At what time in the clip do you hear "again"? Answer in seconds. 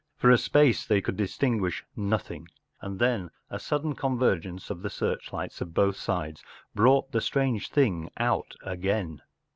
8.63-9.21